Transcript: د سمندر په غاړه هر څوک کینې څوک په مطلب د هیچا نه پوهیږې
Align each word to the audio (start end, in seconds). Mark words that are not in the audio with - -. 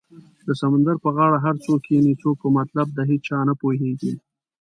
د 0.47 0.49
سمندر 0.61 0.95
په 1.05 1.09
غاړه 1.15 1.37
هر 1.45 1.55
څوک 1.65 1.79
کینې 1.87 2.13
څوک 2.21 2.35
په 2.43 2.49
مطلب 2.57 2.87
د 2.93 2.99
هیچا 3.11 3.37
نه 3.49 3.53
پوهیږې 3.61 4.13